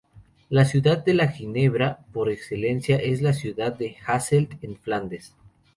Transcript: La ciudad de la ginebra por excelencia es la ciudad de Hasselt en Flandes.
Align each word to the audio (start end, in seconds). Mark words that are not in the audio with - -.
La 0.49 0.65
ciudad 0.65 0.97
de 1.05 1.13
la 1.13 1.27
ginebra 1.27 1.99
por 2.11 2.31
excelencia 2.31 2.95
es 2.97 3.21
la 3.21 3.33
ciudad 3.33 3.73
de 3.77 3.95
Hasselt 4.03 4.53
en 4.63 4.75
Flandes. 4.79 5.35